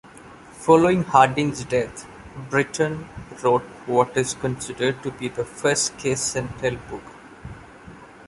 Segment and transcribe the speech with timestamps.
[0.53, 2.07] Following Harding's death,
[2.49, 3.07] Britton
[3.43, 7.03] wrote what is considered to be the first kiss-and-tell book.